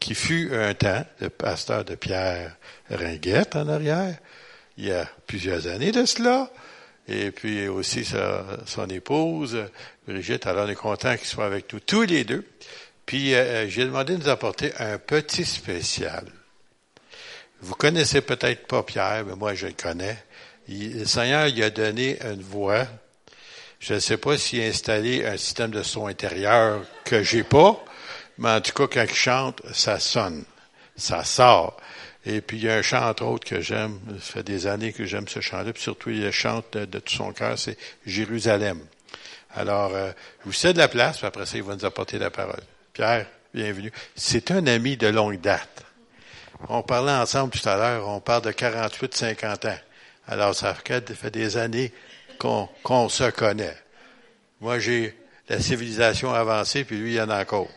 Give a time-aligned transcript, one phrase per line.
[0.00, 2.56] Qui fut un temps le pasteur de Pierre
[2.90, 4.16] Ringuette en arrière,
[4.76, 6.50] il y a plusieurs années de cela,
[7.08, 9.58] et puis aussi son épouse,
[10.06, 10.46] Brigitte.
[10.46, 12.44] Alors, on est content qu'ils soient avec nous tous les deux.
[13.06, 16.24] Puis, euh, j'ai demandé de nous apporter un petit spécial.
[17.60, 20.16] Vous connaissez peut-être pas Pierre, mais moi, je le connais.
[20.68, 22.86] le Seigneur il a donné une voix.
[23.78, 27.84] Je ne sais pas s'il a installé un système de son intérieur que j'ai pas,
[28.42, 30.44] mais en tout cas, quand il chante, ça sonne.
[30.96, 31.76] Ça sort.
[32.26, 33.98] Et puis il y a un chant, entre autres, que j'aime.
[34.20, 35.72] Ça fait des années que j'aime ce chant-là.
[35.72, 38.80] Puis surtout, il chante de, tout son cœur, c'est Jérusalem.
[39.54, 42.30] Alors, euh, je vous cède la place, puis après ça, il va nous apporter la
[42.30, 42.62] parole.
[42.92, 43.92] Pierre, bienvenue.
[44.16, 45.84] C'est un ami de longue date.
[46.68, 49.78] On parlait ensemble tout à l'heure, on parle de 48, 50 ans.
[50.26, 51.92] Alors, ça fait des années
[52.38, 53.76] qu'on se connaît.
[54.60, 55.16] Moi, j'ai
[55.48, 57.68] la civilisation avancée, puis lui, il y en a encore.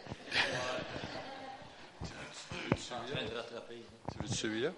[4.45, 4.69] Celui-là?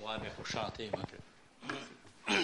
[0.00, 0.90] Ouais, mais il faut chanter.
[0.92, 2.36] Moi.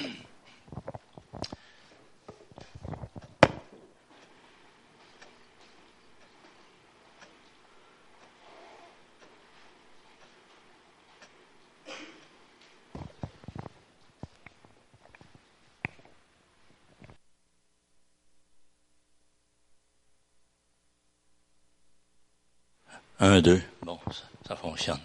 [23.22, 23.62] Un, deux.
[23.82, 23.98] Bon,
[24.46, 24.98] ça fonctionne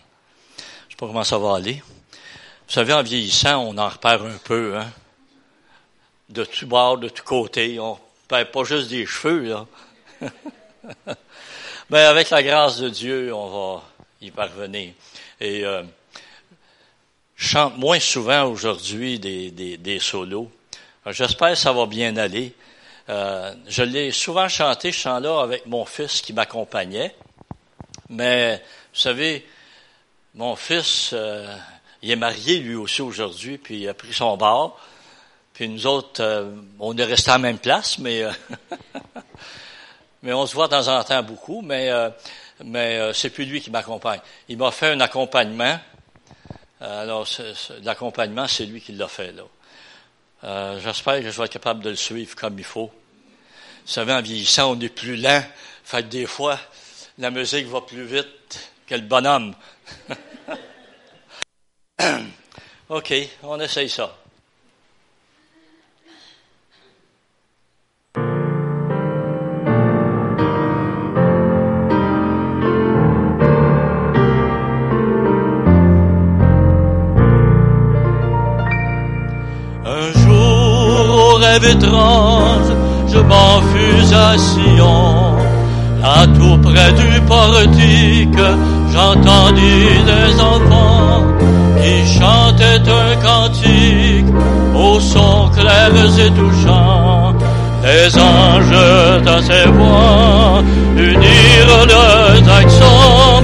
[0.89, 1.75] sais pas comment ça va aller.
[1.75, 4.91] Vous savez, en vieillissant, on en repère un peu, hein.
[6.29, 7.79] De tout bord, de tous côtés.
[7.79, 9.67] On perd pas juste des cheveux, là.
[11.91, 13.83] Mais avec la grâce de Dieu, on va
[14.19, 14.93] y parvenir.
[15.39, 15.83] Et euh,
[17.35, 20.49] je chante moins souvent aujourd'hui des, des, des solos.
[21.05, 22.55] J'espère que ça va bien aller.
[23.09, 27.13] Euh, je l'ai souvent chanté, ce chant-là, avec mon fils qui m'accompagnait.
[28.09, 28.63] Mais,
[28.93, 29.45] vous savez,
[30.33, 31.51] mon fils, euh,
[32.01, 34.77] il est marié lui aussi aujourd'hui, puis il a pris son bar.
[35.53, 38.31] Puis nous autres, euh, on est restés à la même place, mais euh,
[40.21, 41.89] mais on se voit de temps en temps beaucoup, mais
[42.63, 44.19] mais c'est plus lui qui m'accompagne.
[44.47, 45.79] Il m'a fait un accompagnement.
[46.79, 47.27] alors
[47.83, 50.77] l'accompagnement, c'est lui qui l'a fait là.
[50.79, 52.91] J'espère que je vais être capable de le suivre comme il faut.
[53.85, 55.43] Vous savez, en vieillissant, on est plus lent.
[55.83, 56.59] Fait que des fois,
[57.17, 59.53] la musique va plus vite que le bonhomme.
[62.89, 63.13] OK,
[63.43, 64.15] on essaye ça.
[79.85, 82.71] Un jour, rêve étrange,
[83.07, 85.26] je m'enfuis à Sion,
[86.07, 88.43] là tout près du portique,
[88.93, 91.23] j'entendis des enfants
[91.81, 94.31] qui chantait un cantique
[94.75, 95.91] au son clair
[96.25, 97.35] et touchant.
[97.83, 100.63] Les anges dans ses voix
[100.97, 103.43] unirent leurs accents,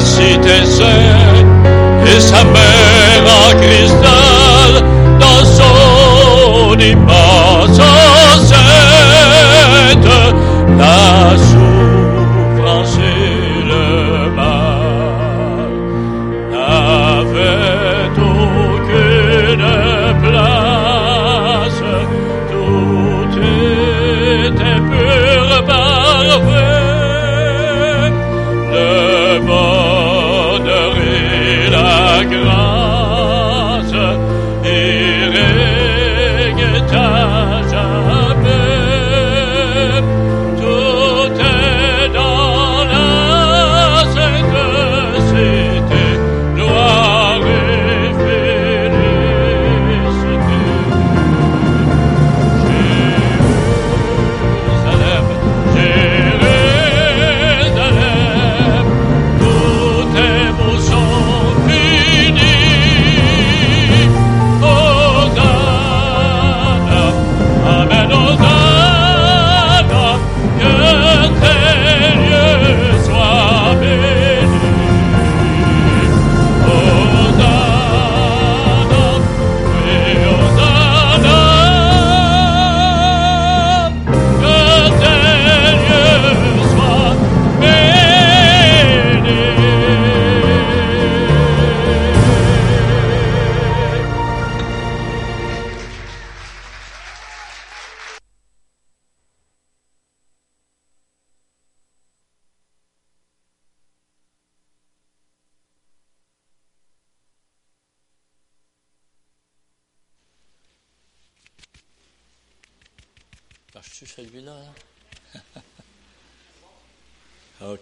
[0.00, 0.56] cité
[2.06, 4.84] et sa mère en cristal
[5.18, 8.66] dans son immense enceinte.
[10.78, 11.36] La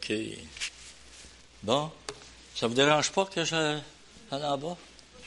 [0.05, 0.17] OK.
[1.62, 1.91] Bon.
[2.55, 3.79] Ça vous dérange pas que je
[4.31, 4.77] en bas?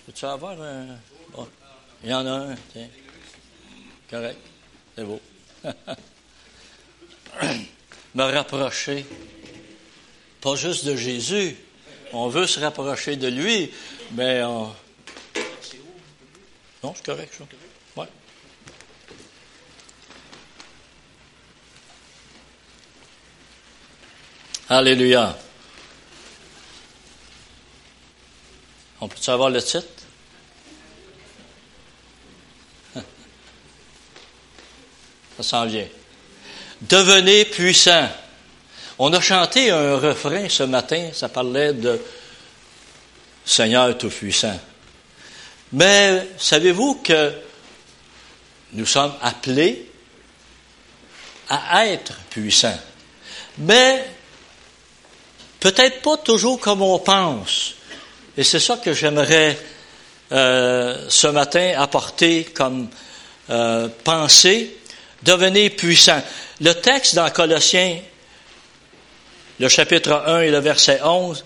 [0.06, 1.00] Peux-tu avoir un.
[2.04, 2.88] Il y en a un, tiens.
[4.10, 4.38] Correct.
[4.96, 5.20] C'est beau.
[8.16, 9.06] Me rapprocher.
[10.42, 11.56] Pas juste de Jésus.
[12.14, 13.72] On veut se rapprocher de lui,
[14.12, 14.72] mais on.
[16.84, 17.44] Non, c'est correct, ça.
[18.00, 18.08] Ouais.
[24.70, 25.38] Alléluia.
[29.00, 29.88] On peut savoir le titre?
[35.38, 35.88] Ça s'en vient.
[36.82, 38.10] Devenez puissant.
[39.00, 42.02] On a chanté un refrain ce matin, ça parlait de
[43.46, 44.60] Seigneur Tout-Puissant.
[45.72, 47.32] Mais savez-vous que
[48.74, 49.90] nous sommes appelés
[51.48, 52.80] à être puissants?
[53.60, 54.17] Mais
[55.60, 57.74] peut-être pas toujours comme on pense.
[58.38, 59.58] Et c'est ça que j'aimerais
[60.32, 62.90] euh, ce matin apporter comme
[63.50, 64.78] euh, pensée.
[65.24, 66.22] Devenez puissant.
[66.62, 68.00] Le texte dans Colossiens,
[69.60, 71.44] le chapitre 1 et le verset 11,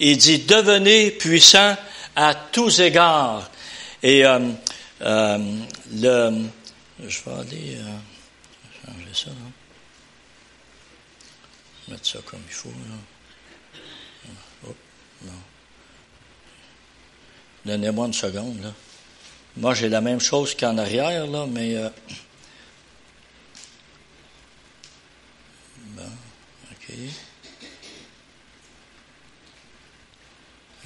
[0.00, 1.76] il dit Devenez puissant
[2.16, 3.50] à tous égards.
[4.02, 4.38] Et euh,
[5.02, 5.38] euh,
[5.92, 6.44] le.
[7.06, 9.30] Je vais aller euh, changer ça.
[9.30, 9.34] Là.
[11.88, 12.68] Mettre ça comme il faut.
[12.68, 14.24] Là.
[14.68, 14.74] Oh,
[15.24, 15.32] non.
[17.64, 18.62] Donnez-moi une seconde.
[18.62, 18.72] Là.
[19.56, 21.76] Moi, j'ai la même chose qu'en arrière, là, mais.
[21.76, 21.88] euh,
[25.96, 26.02] Bon,
[26.72, 26.94] OK.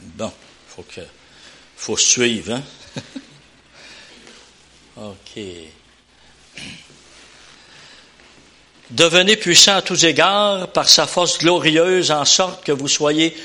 [0.02, 0.32] Bon,
[0.68, 1.00] faut que,
[1.76, 2.62] faut suivre, hein?
[4.96, 5.40] OK.
[8.90, 13.36] Devenez puissant à tous égards par sa force glorieuse, en sorte que vous soyez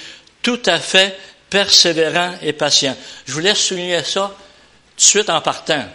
[0.42, 1.18] tout à fait
[1.50, 2.96] persévérant et patient.
[3.26, 5.86] Je vous laisse souligner ça tout de suite en partant.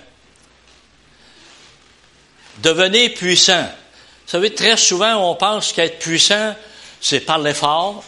[2.63, 3.63] Devenez puissant.
[3.63, 6.55] Vous savez, très souvent, on pense qu'être puissant,
[7.01, 8.03] c'est par l'effort.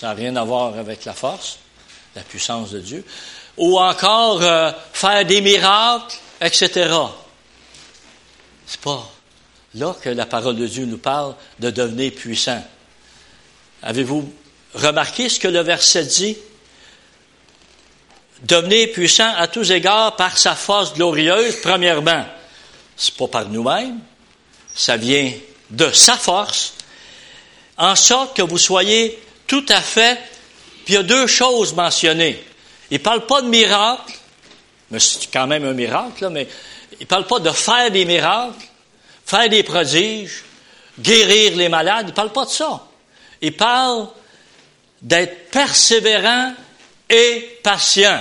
[0.00, 1.58] Ça n'a rien à voir avec la force,
[2.14, 3.04] la puissance de Dieu.
[3.58, 6.90] Ou encore euh, faire des miracles, etc.
[8.66, 9.06] C'est pas
[9.74, 12.64] là que la parole de Dieu nous parle de devenir puissant.
[13.82, 14.32] Avez-vous
[14.74, 16.36] remarqué ce que le verset dit?
[18.42, 22.24] Devenez puissant à tous égards par sa force glorieuse, premièrement.
[22.96, 23.98] C'est pas par nous-mêmes,
[24.74, 25.32] ça vient
[25.70, 26.74] de sa force,
[27.76, 30.18] en sorte que vous soyez tout à fait.
[30.84, 32.42] Puis il y a deux choses mentionnées
[32.90, 34.14] Il ne parle pas de miracle,
[34.90, 36.48] mais c'est quand même un miracle, mais
[36.92, 38.66] il ne parle pas de faire des miracles,
[39.24, 40.44] faire des prodiges,
[40.98, 42.06] guérir les malades.
[42.08, 42.86] Il ne parle pas de ça.
[43.40, 44.08] Il parle
[45.00, 46.54] d'être persévérant
[47.10, 48.20] et patient.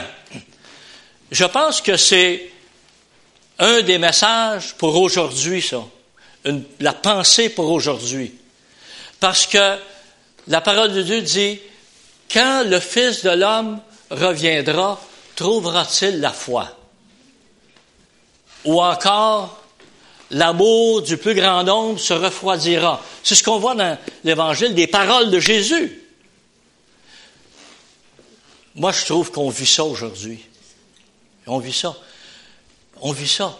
[1.31, 2.51] Je pense que c'est
[3.59, 5.83] un des messages pour aujourd'hui, ça.
[6.79, 8.33] la pensée pour aujourd'hui.
[9.19, 9.77] Parce que
[10.47, 11.59] la parole de Dieu dit,
[12.31, 13.79] quand le Fils de l'homme
[14.09, 14.99] reviendra,
[15.35, 16.67] trouvera-t-il la foi?
[18.65, 19.61] Ou encore,
[20.31, 23.01] l'amour du plus grand nombre se refroidira.
[23.23, 26.08] C'est ce qu'on voit dans l'Évangile des paroles de Jésus.
[28.79, 30.39] Moi, je trouve qu'on vit ça aujourd'hui.
[31.45, 31.97] On vit ça.
[33.01, 33.59] On vit ça.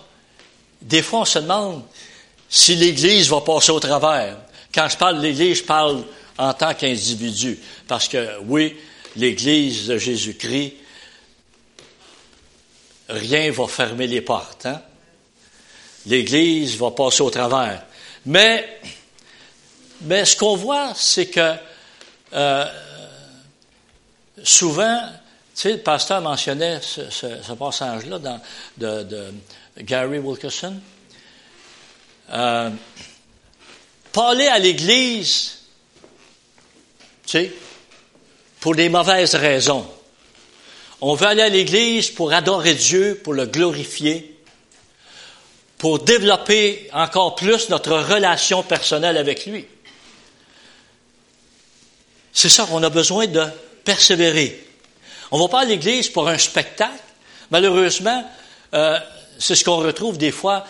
[0.81, 1.83] Des fois, on se demande
[2.47, 4.37] si l'Église va passer au travers.
[4.73, 6.05] Quand je parle de l'Église, je parle
[6.37, 7.59] en tant qu'individu.
[7.85, 8.77] Parce que, oui,
[9.17, 10.75] l'Église de Jésus-Christ,
[13.09, 14.67] rien va fermer les portes.
[14.67, 14.81] Hein?
[16.05, 17.83] L'Église va passer au travers.
[18.25, 18.79] Mais,
[20.03, 21.55] mais ce qu'on voit, c'est que
[22.31, 22.65] euh,
[24.43, 25.01] souvent,
[25.55, 28.19] tu sais, le pasteur mentionnait ce, passage-là
[28.77, 29.33] de,
[29.79, 30.79] Gary Wilkerson.
[32.31, 32.69] Euh,
[34.11, 35.59] pas à l'Église,
[37.25, 37.53] tu sais,
[38.59, 39.89] pour des mauvaises raisons.
[41.01, 44.37] On veut aller à l'Église pour adorer Dieu, pour le glorifier,
[45.77, 49.65] pour développer encore plus notre relation personnelle avec lui.
[52.33, 53.45] C'est ça qu'on a besoin de
[53.89, 54.67] persévérer.
[55.31, 57.01] On ne va pas à l'Église pour un spectacle.
[57.49, 58.23] Malheureusement,
[58.75, 58.99] euh,
[59.39, 60.63] c'est ce qu'on retrouve des fois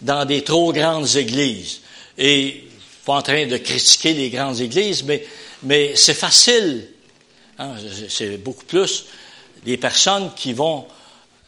[0.00, 1.80] dans des trop grandes églises.
[2.16, 2.64] Et
[3.04, 5.22] pas en train de critiquer les grandes églises, mais,
[5.64, 6.88] mais c'est facile.
[7.58, 7.74] Hein,
[8.08, 9.04] c'est beaucoup plus
[9.66, 10.86] les personnes qui vont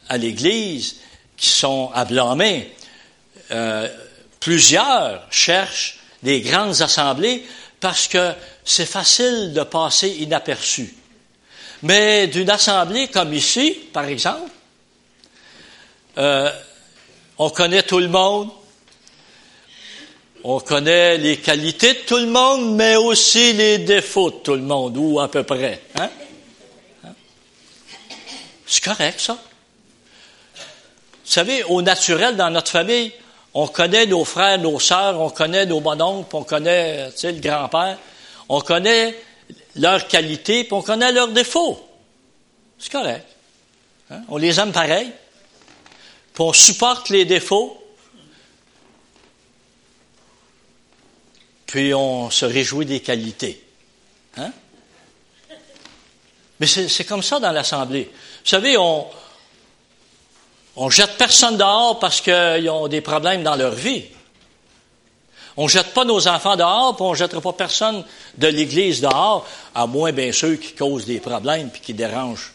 [0.07, 0.97] à l'église
[1.35, 2.71] qui sont à blâmer.
[3.49, 3.89] Euh,
[4.39, 7.43] plusieurs cherchent des grandes assemblées
[7.79, 8.31] parce que
[8.63, 10.93] c'est facile de passer inaperçu.
[11.85, 14.49] Mais d'une assemblée comme ici, par exemple,
[16.17, 16.51] euh,
[17.37, 18.49] on connaît tout le monde,
[20.43, 24.63] on connaît les qualités de tout le monde, mais aussi les défauts de tout le
[24.63, 25.79] monde, ou à peu près.
[25.93, 26.09] Hein?
[27.03, 27.13] hein?
[28.65, 29.37] C'est correct, ça.
[30.53, 33.11] Vous savez, au naturel, dans notre famille,
[33.53, 37.99] on connaît nos frères, nos sœurs, on connaît nos mononcles, on connaît le grand-père,
[38.49, 39.15] on connaît
[39.75, 41.79] leurs qualités, puis on connaît leurs défauts.
[42.79, 43.27] C'est correct.
[44.09, 44.21] Hein?
[44.29, 45.11] On les aime pareil.
[46.33, 47.81] Puis on supporte les défauts,
[51.65, 53.63] puis on se réjouit des qualités.
[54.37, 54.51] Hein?
[56.59, 58.09] Mais c'est comme ça dans l'Assemblée.
[58.11, 59.07] Vous savez, on,
[60.77, 64.05] on jette personne dehors parce qu'ils ont des problèmes dans leur vie.
[65.57, 68.03] On ne jette pas nos enfants dehors, puis on ne jettera pas personne
[68.37, 72.51] de l'Église dehors, à moins bien ceux qui causent des problèmes puis qui dérangent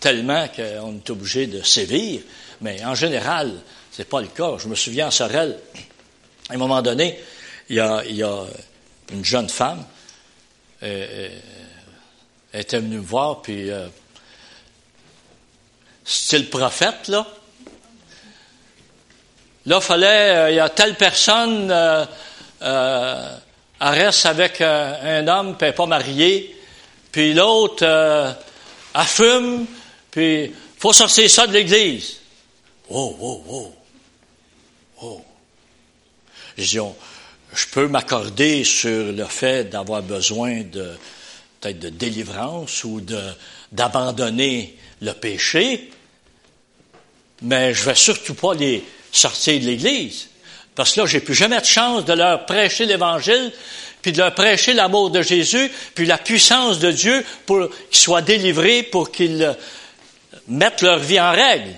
[0.00, 2.22] tellement qu'on est obligé de sévir.
[2.60, 3.52] Mais en général,
[3.92, 4.56] ce n'est pas le cas.
[4.58, 5.58] Je me souviens à Sorel,
[6.48, 7.20] à un moment donné,
[7.68, 8.02] il y a,
[9.12, 9.84] une jeune femme,
[10.82, 11.28] euh, euh,
[12.52, 13.86] était venue me voir, puis euh,
[16.32, 17.26] le prophète, là.
[19.66, 21.70] Là, il fallait, il y a telle personne,
[22.62, 23.36] euh,
[23.82, 26.56] euh, reste avec un homme, puis elle n'est pas mariée,
[27.10, 29.66] puis l'autre, elle fume,
[30.10, 32.16] puis faut sortir ça de l'Église.
[32.90, 33.74] Oh, oh, oh.
[35.02, 35.24] Oh.
[36.56, 36.78] Je dis,
[37.54, 40.92] je peux m'accorder sur le fait d'avoir besoin de
[41.60, 43.00] peut-être de délivrance ou
[43.70, 45.90] d'abandonner le péché,
[47.42, 50.29] mais je vais surtout pas les sortir de l'Église.
[50.80, 53.52] Parce que là, j'ai plus jamais de chance de leur prêcher l'Évangile,
[54.00, 58.22] puis de leur prêcher l'amour de Jésus, puis la puissance de Dieu pour qu'ils soient
[58.22, 59.54] délivrés, pour qu'ils
[60.48, 61.74] mettent leur vie en règle.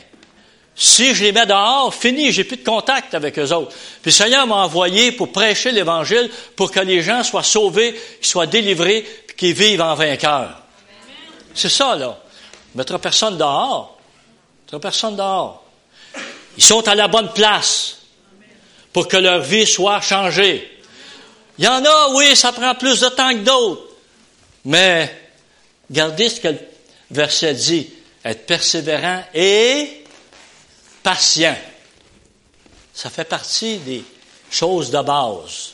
[0.77, 3.73] Si je les mets dehors, fini, j'ai plus de contact avec eux autres.
[4.03, 8.29] Puis le Seigneur m'a envoyé pour prêcher l'Évangile, pour que les gens soient sauvés, qu'ils
[8.29, 10.63] soient délivrés, puis qu'ils vivent en vainqueur.
[11.55, 12.17] C'est ça, là.
[12.77, 13.99] Mettre personne dehors.
[14.67, 15.65] Mettre personne dehors.
[16.57, 17.99] Ils sont à la bonne place
[18.93, 20.69] pour que leur vie soit changée.
[21.59, 23.83] Il y en a, oui, ça prend plus de temps que d'autres.
[24.65, 25.15] Mais,
[25.91, 26.59] regardez ce que le
[27.11, 27.91] verset dit.
[28.25, 30.05] Être persévérant et
[31.03, 31.57] patient.
[32.95, 34.05] Ça fait partie des
[34.51, 35.73] choses de base.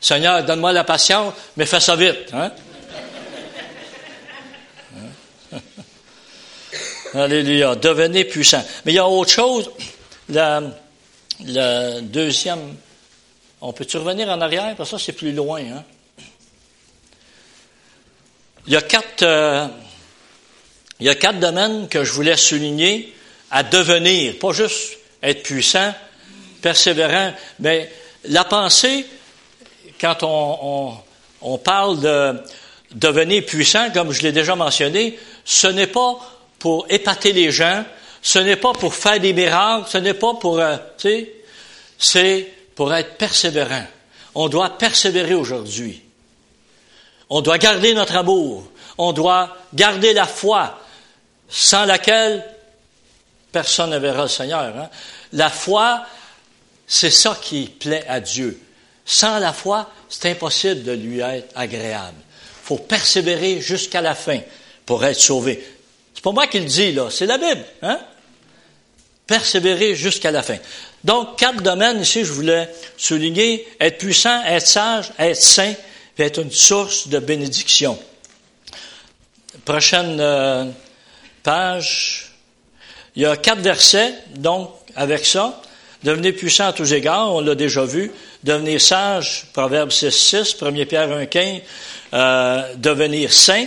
[0.00, 2.30] Seigneur, donne-moi la patience, mais fais ça vite.
[2.32, 2.52] Hein?
[7.14, 7.74] Alléluia.
[7.74, 8.64] Devenez puissant.
[8.84, 9.70] Mais il y a autre chose.
[11.40, 12.76] Le, deuxième.
[13.60, 14.74] On peut-tu revenir en arrière?
[14.76, 15.60] Parce que ça, c'est plus loin.
[15.60, 15.84] Hein?
[18.66, 19.22] Il y a quatre.
[19.22, 19.66] Euh,
[21.00, 23.12] il y a quatre domaines que je voulais souligner
[23.50, 25.92] à devenir, pas juste être puissant,
[26.62, 27.90] persévérant, mais
[28.24, 29.04] la pensée,
[30.00, 30.96] quand on,
[31.40, 32.40] on parle de
[32.92, 36.18] devenir puissant, comme je l'ai déjà mentionné, ce n'est pas
[36.58, 37.84] pour épater les gens,
[38.24, 41.34] ce n'est pas pour faire des miracles, ce n'est pas pour, euh, tu sais,
[41.98, 43.84] c'est pour être persévérant.
[44.34, 46.02] On doit persévérer aujourd'hui.
[47.28, 48.66] On doit garder notre amour.
[48.96, 50.80] On doit garder la foi,
[51.50, 52.42] sans laquelle
[53.52, 54.74] personne ne verra le Seigneur.
[54.74, 54.88] Hein.
[55.34, 56.06] La foi,
[56.86, 58.58] c'est ça qui plaît à Dieu.
[59.04, 62.16] Sans la foi, c'est impossible de lui être agréable.
[62.62, 64.40] Il faut persévérer jusqu'à la fin
[64.86, 65.62] pour être sauvé.
[66.14, 67.64] C'est pas moi qui le dis, là, c'est la Bible.
[67.82, 68.00] Hein?
[69.26, 70.58] Persévérer jusqu'à la fin.
[71.02, 75.74] Donc, quatre domaines ici, je voulais souligner, être puissant, être sage, être saint,
[76.18, 77.98] être une source de bénédiction.
[79.64, 80.64] Prochaine euh,
[81.42, 82.32] page.
[83.16, 85.60] Il y a quatre versets, donc, avec ça.
[86.02, 88.12] Devenez puissant à tous égards, on l'a déjà vu.
[88.42, 91.60] Devenir sage, Proverbe 6, 6, 1 Pierre 1, 15.
[92.12, 93.66] Euh, devenir saint,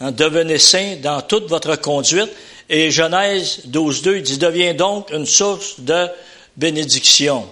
[0.00, 2.30] hein, devenez saint dans toute votre conduite.
[2.68, 6.08] Et Genèse 12, 2, il dit, deviens donc une source de
[6.56, 7.48] bénédiction.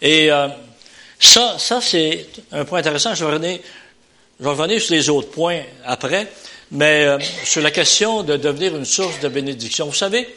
[0.00, 0.48] Et euh,
[1.18, 3.14] ça, ça c'est un point intéressant.
[3.14, 3.58] Je vais, revenir,
[4.38, 6.30] je vais revenir sur les autres points après,
[6.70, 9.86] mais euh, sur la question de devenir une source de bénédiction.
[9.86, 10.36] Vous savez,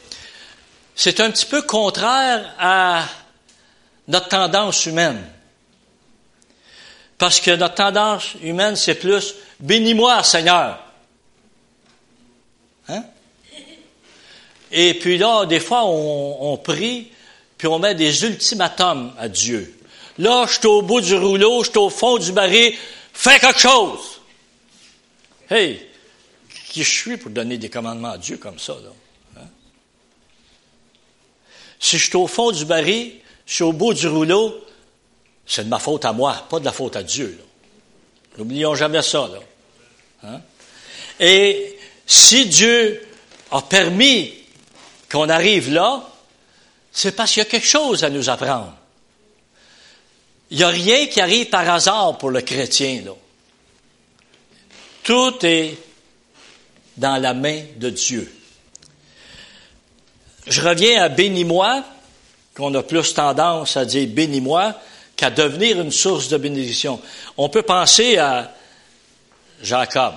[0.96, 3.06] c'est un petit peu contraire à
[4.08, 5.22] notre tendance humaine.
[7.18, 10.80] Parce que notre tendance humaine, c'est plus bénis-moi, Seigneur.
[12.90, 13.04] Hein?
[14.78, 17.08] Et puis là, des fois, on, prie,
[17.58, 19.74] puis on met des ultimatums à Dieu.
[20.18, 22.74] Là, je suis au bout du rouleau, je suis au fond du baril,
[23.14, 24.20] fais quelque chose.
[25.50, 25.80] Hey,
[26.70, 29.42] qui je suis pour donner des commandements à Dieu comme ça, là?
[31.80, 33.14] Si je suis au fond du baril,
[33.46, 34.60] je suis au bout du rouleau,
[35.46, 37.40] c'est de ma faute à moi, pas de la faute à Dieu.
[38.38, 39.30] N'oublions jamais ça.
[39.32, 39.40] Là.
[40.24, 40.42] Hein?
[41.20, 43.08] Et si Dieu
[43.52, 44.34] a permis
[45.16, 46.04] qu'on arrive là,
[46.92, 48.74] c'est parce qu'il y a quelque chose à nous apprendre.
[50.52, 53.02] Il n'y a rien qui arrive par hasard pour le chrétien.
[53.06, 53.14] Là.
[55.04, 55.78] Tout est
[56.98, 58.30] dans la main de Dieu.
[60.48, 61.86] Je reviens à bénis-moi,
[62.54, 64.78] qu'on a plus tendance à dire bénis-moi
[65.16, 67.02] qu'à devenir une source de bénédiction.
[67.38, 68.54] On peut penser à
[69.62, 70.16] Jacob.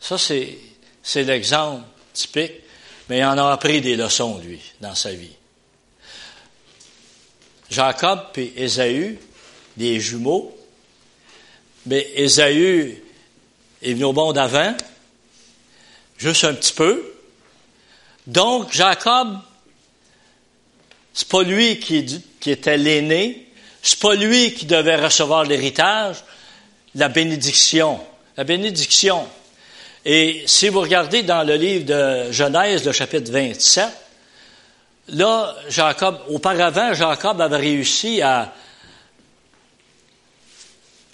[0.00, 0.56] Ça, c'est,
[1.02, 1.82] c'est l'exemple
[2.14, 2.61] typique,
[3.08, 5.36] mais il en a appris des leçons, lui, dans sa vie.
[7.70, 9.18] Jacob et Ésaü,
[9.76, 10.56] des jumeaux,
[11.86, 13.02] mais Ésaü
[13.82, 14.76] est venu au bon d'avant,
[16.18, 17.12] juste un petit peu,
[18.26, 19.38] donc, Jacob,
[21.12, 23.48] c'est pas lui qui, était l'aîné,
[23.82, 26.22] c'est pas lui qui devait recevoir l'héritage,
[26.94, 28.00] la bénédiction.
[28.36, 29.26] La bénédiction.
[30.04, 33.88] Et si vous regardez dans le livre de Genèse, le chapitre 27,
[35.08, 38.52] là, Jacob, auparavant, Jacob avait réussi à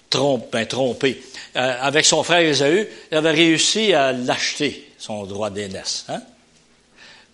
[0.09, 1.21] tromper, ben, tromper.
[1.55, 6.05] Euh, avec son frère Ésaü, il avait réussi à l'acheter, son droit d'aînesse.
[6.09, 6.21] Hein?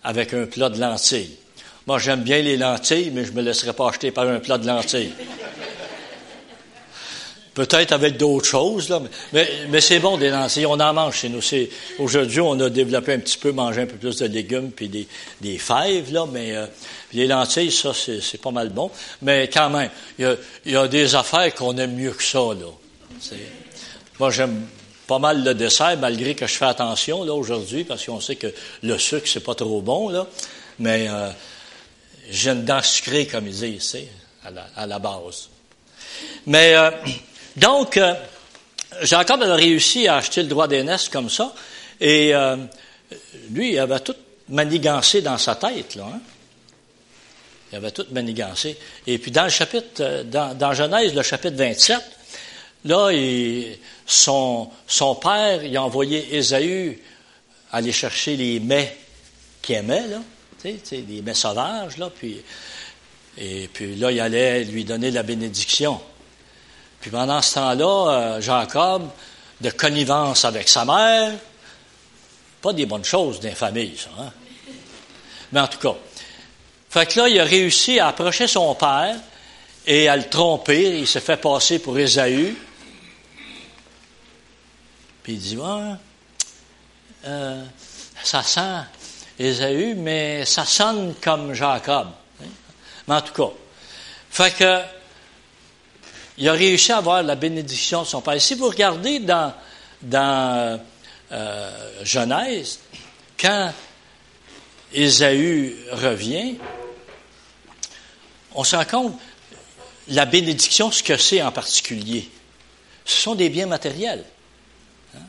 [0.06, 1.36] avec un plat de lentilles.
[1.86, 4.56] Moi, j'aime bien les lentilles, mais je ne me laisserai pas acheter par un plat
[4.56, 5.12] de lentilles.
[7.56, 9.00] Peut-être avec d'autres choses, là,
[9.32, 10.66] mais, mais c'est bon des lentilles.
[10.66, 11.40] On en mange chez nous.
[11.98, 15.08] Aujourd'hui, on a développé un petit peu, manger un peu plus de légumes puis des,
[15.40, 16.66] des fèves, là, mais euh,
[17.14, 18.90] les lentilles, ça, c'est pas mal bon.
[19.22, 19.88] Mais quand même,
[20.18, 22.66] il y a, des affaires qu'on aime mieux que ça, là.
[24.20, 24.66] Moi, j'aime
[25.06, 28.52] pas mal le dessert, malgré que je fais attention là aujourd'hui, parce qu'on sait que
[28.82, 30.26] le sucre, c'est pas trop bon, là.
[30.78, 31.30] Mais euh,
[32.28, 33.96] j'ai une dent sucrée, comme ils disent,
[34.76, 35.48] à la, base.
[36.44, 36.90] Mais euh,
[37.56, 38.14] donc, euh,
[39.02, 41.54] Jacob avait réussi à acheter le droit d'aînesse comme ça,
[42.00, 42.56] et euh,
[43.50, 44.16] lui, il avait tout
[44.48, 46.04] manigancé dans sa tête, là.
[46.12, 46.20] Hein.
[47.72, 48.76] Il avait tout manigancé.
[49.06, 52.00] Et puis dans le chapitre, dans, dans Genèse, le chapitre 27,
[52.84, 53.10] là,
[54.06, 54.70] son,
[55.20, 57.02] père, il a envoyé Ésaü
[57.72, 58.96] aller chercher les mets
[59.60, 60.04] qu'il aimait,
[60.64, 62.40] les mets sauvages, là, puis,
[63.36, 66.00] et puis là, il allait lui donner la bénédiction.
[67.06, 69.08] Puis pendant ce temps-là, euh, Jacob,
[69.60, 71.34] de connivence avec sa mère,
[72.60, 74.10] pas des bonnes choses d'une famille, ça.
[74.18, 74.32] Hein?
[75.52, 75.94] Mais en tout cas,
[76.90, 79.14] fait que là, il a réussi à approcher son père
[79.86, 80.98] et à le tromper.
[80.98, 82.56] Il s'est fait passer pour Ésaü.
[85.22, 85.58] Puis il dit,
[87.24, 87.64] euh,
[88.20, 88.80] ça sent
[89.38, 92.08] Ésaü, mais ça sonne comme Jacob.
[93.06, 93.52] Mais en tout cas,
[94.28, 94.95] fait que
[96.38, 98.40] il a réussi à avoir la bénédiction de son père.
[98.40, 99.54] Si vous regardez dans,
[100.02, 100.80] dans
[101.32, 102.80] euh, Genèse,
[103.38, 103.72] quand
[104.92, 106.56] Ésaü revient,
[108.54, 109.18] on se rend compte
[110.08, 112.28] la bénédiction, ce que c'est en particulier.
[113.04, 114.24] Ce sont des biens matériels.
[115.16, 115.22] Hein.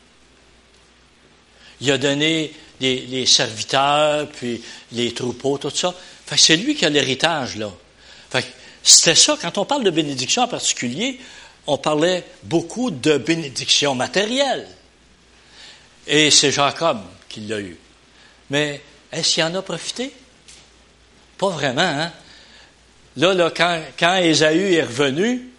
[1.82, 5.96] Il a donné les, serviteurs, puis les troupeaux, tout ça.
[6.36, 7.72] c'est lui qui a l'héritage, là.
[8.84, 9.38] C'était ça.
[9.42, 11.20] Quand on parle de bénédiction en particulier,
[11.66, 14.68] on parlait beaucoup de bénédiction matérielle.
[16.08, 17.78] Et c'est Jacob qui l'a eu.
[18.50, 20.14] Mais est-ce qu'il en a profité?
[21.38, 22.12] Pas vraiment, hein?
[23.18, 25.50] Là, quand, Ésaü est revenu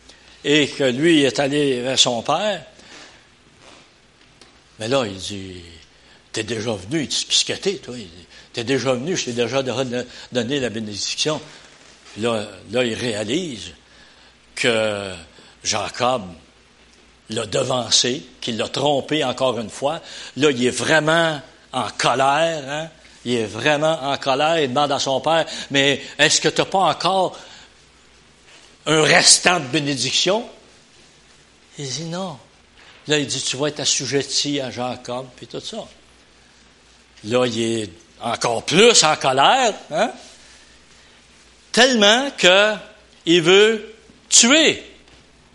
[0.45, 2.65] et que lui est allé vers son père,
[4.79, 5.57] mais là, il dit,
[6.33, 7.97] t'es déjà venu, il dit, qu'est-ce toi?
[8.53, 11.41] T'es déjà venu, je t'ai déjà donné la bénédiction.
[12.17, 13.73] Là, là, il réalise
[14.55, 15.13] que
[15.63, 16.23] Jacob
[17.31, 20.01] l'a devancé, qu'il l'a trompé encore une fois.
[20.37, 21.41] Là, il est vraiment
[21.73, 22.89] en colère, hein?
[23.25, 26.67] Il est vraiment en colère, il demande à son père, mais est-ce que tu n'as
[26.67, 27.37] pas encore
[28.87, 30.49] un restant de bénédiction?
[31.79, 32.39] Il dit non.
[33.07, 35.87] Là, il dit, tu vas être assujetti à Jacob, puis tout ça.
[37.25, 37.91] Là, il est
[38.21, 40.13] encore plus en colère, hein?
[41.73, 43.95] Tellement qu'il veut
[44.29, 44.83] tuer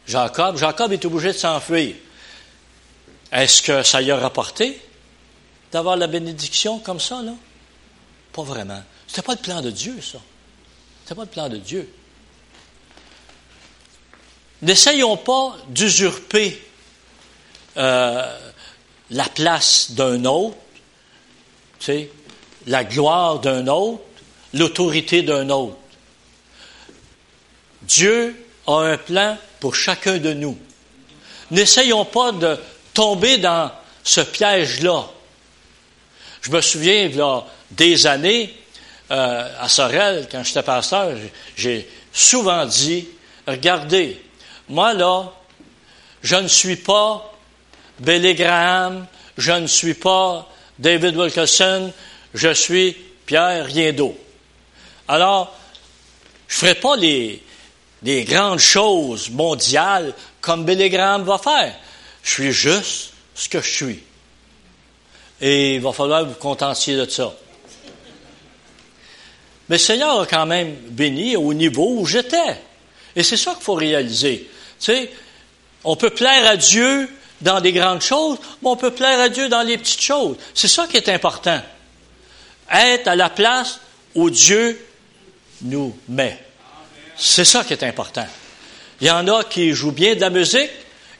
[0.08, 0.58] Jacob.
[0.58, 1.96] Jacob est obligé de s'enfuir.
[3.32, 4.80] Est-ce que ça lui a rapporté
[5.72, 7.34] d'avoir la bénédiction comme ça, là?
[8.32, 8.82] Pas vraiment.
[9.08, 10.20] Ce n'était pas le plan de Dieu, ça.
[10.20, 11.90] Ce n'était pas le plan de Dieu.
[14.62, 16.62] N'essayons pas d'usurper
[17.78, 18.40] euh,
[19.10, 20.58] la place d'un autre,
[22.68, 24.04] la gloire d'un autre,
[24.54, 25.78] l'autorité d'un autre.
[27.88, 28.36] Dieu
[28.68, 30.58] a un plan pour chacun de nous.
[31.52, 32.58] N'essayons pas de
[32.94, 33.72] tomber dans
[34.04, 35.06] ce piège-là.
[36.42, 38.54] Je me souviens, là, des années,
[39.12, 41.16] euh, à Sorel, quand j'étais pasteur,
[41.56, 43.08] j'ai souvent dit,
[43.48, 44.22] regardez,
[44.70, 45.32] moi là,
[46.22, 47.34] je ne suis pas
[48.00, 49.06] Billy Graham,
[49.38, 51.92] je ne suis pas David Wilkerson,
[52.34, 54.18] je suis Pierre Riendeau.
[55.08, 55.56] Alors,
[56.48, 57.44] je ne ferai pas les,
[58.04, 61.76] les grandes choses mondiales comme Billy Graham va faire.
[62.24, 64.00] Je suis juste ce que je suis.
[65.42, 67.34] Et il va falloir vous contentiez de ça.
[69.70, 72.62] Mais le Seigneur a quand même béni au niveau où j'étais.
[73.16, 74.50] Et c'est ça qu'il faut réaliser.
[74.80, 75.10] Tu
[75.86, 77.10] on peut plaire à Dieu
[77.42, 80.38] dans des grandes choses, mais on peut plaire à Dieu dans les petites choses.
[80.54, 81.62] C'est ça qui est important.
[82.72, 83.80] Être à la place
[84.16, 84.80] où Dieu
[85.62, 86.43] nous met.
[87.26, 88.28] C'est ça qui est important.
[89.00, 90.70] Il y en a qui jouent bien de la musique,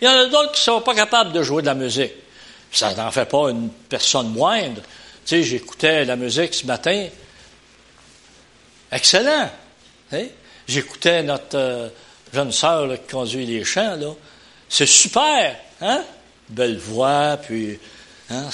[0.02, 2.12] il y en a d'autres qui ne sont pas capables de jouer de la musique.
[2.74, 4.82] Ça n'en fait pas une personne moindre.
[4.82, 7.08] Tu sais, j'écoutais la musique ce matin,
[8.92, 9.50] Excellent.
[10.12, 10.26] Hein?
[10.68, 11.90] J'écoutais notre euh,
[12.34, 13.96] jeune sœur qui conduit les chants.
[13.96, 14.14] Là.
[14.68, 15.56] C'est super.
[15.80, 16.04] Hein?
[16.50, 17.80] Belle voix, puis
[18.30, 18.50] hein.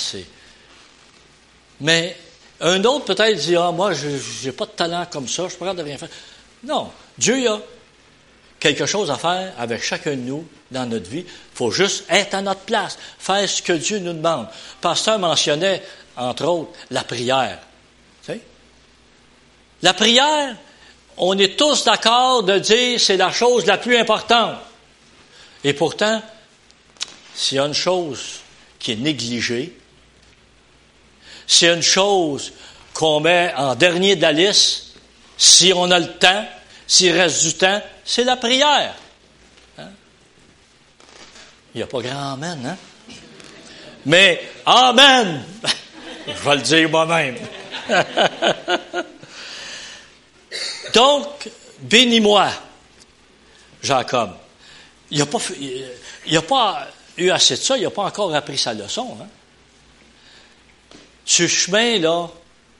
[1.81, 2.15] Mais
[2.61, 5.49] un autre peut-être dit Ah, moi, je n'ai pas de talent comme ça, je ne
[5.49, 6.09] suis pas de rien faire.
[6.63, 6.91] Non.
[7.19, 7.59] Dieu a
[8.59, 11.25] quelque chose à faire avec chacun de nous dans notre vie.
[11.27, 14.47] Il faut juste être à notre place, faire ce que Dieu nous demande.
[14.47, 15.83] Le pasteur mentionnait,
[16.15, 17.59] entre autres, la prière.
[19.81, 20.55] La prière,
[21.17, 24.57] on est tous d'accord de dire c'est la chose la plus importante.
[25.63, 26.21] Et pourtant,
[27.33, 28.41] s'il y a une chose
[28.77, 29.77] qui est négligée,
[31.47, 32.51] s'il y a une chose
[32.93, 34.87] qu'on met en dernier de la liste,
[35.37, 36.45] si on a le temps,
[36.89, 38.95] s'il reste du temps, c'est la prière.
[39.77, 39.89] Hein?
[41.75, 42.77] Il n'y a pas grand Amen, hein?
[44.07, 45.45] Mais Amen!
[46.27, 47.37] Je vais le dire moi-même.
[50.93, 51.49] Donc,
[51.81, 52.49] bénis-moi,
[53.83, 54.31] Jacob.
[55.11, 55.39] Il n'a pas,
[56.47, 59.15] pas eu assez de ça, il n'a pas encore appris sa leçon.
[59.21, 59.27] Hein?
[61.23, 62.31] Ce chemin, là,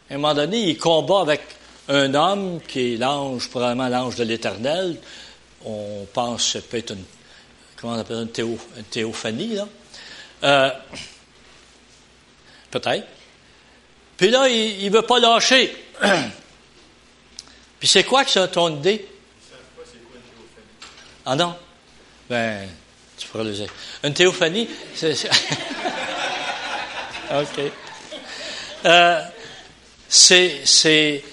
[0.10, 1.59] à un moment donné, il combat avec
[1.90, 4.98] un homme qui est l'ange, probablement l'ange de l'Éternel.
[5.66, 7.04] On pense que peut être une,
[7.76, 8.30] comment on appelle une,
[8.90, 9.68] théophanie, là.
[10.44, 10.70] Euh,
[12.72, 13.08] peut-être.
[14.16, 15.76] Puis là, il ne veut pas lâcher.
[17.80, 19.08] Puis c'est quoi que ça, ton idée?
[21.26, 21.56] Ah non?
[22.30, 22.70] Ben,
[23.18, 23.70] tu pourras le dire.
[24.04, 25.14] Une théophanie, c'est...
[27.32, 27.60] OK.
[28.86, 29.22] Euh,
[30.08, 31.24] c'est,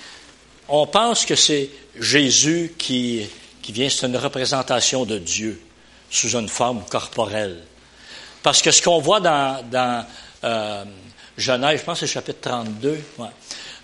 [0.69, 3.29] on pense que c'est Jésus qui,
[3.69, 5.61] vient, c'est une représentation de Dieu
[6.11, 7.63] sous une forme corporelle.
[8.43, 10.07] Parce que ce qu'on voit dans, dans
[10.45, 10.85] euh,
[11.37, 11.53] je
[11.85, 13.01] pense que c'est chapitre 32,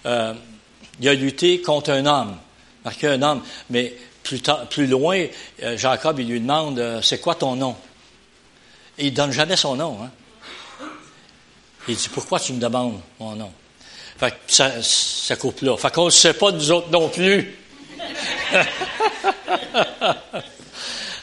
[0.06, 0.34] euh,
[1.00, 2.36] il a lutté contre un homme,
[2.84, 3.92] marqué un homme, mais
[4.22, 4.40] plus,
[4.70, 5.26] plus loin,
[5.62, 7.76] euh, Jacob, il lui demande, c'est quoi ton nom?
[8.98, 9.98] Et il donne jamais son nom.
[10.02, 10.10] Hein?
[11.88, 13.52] Il dit, pourquoi tu me demandes mon nom?
[14.22, 15.76] Fait que ça, coupe là.
[15.76, 17.56] Fait qu'on ne sait pas nous autres non plus.